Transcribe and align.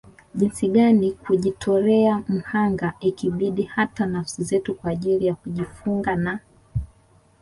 Jinsi 0.35 0.67
gani 0.67 1.11
kujitolea 1.11 2.23
mhanga 2.29 2.93
ikibidi 2.99 3.63
hata 3.63 4.05
nafsi 4.05 4.43
zetu 4.43 4.75
kwa 4.75 4.91
ajili 4.91 5.25
ya 5.25 5.35
kujifunga 5.35 6.15
na 6.15 6.39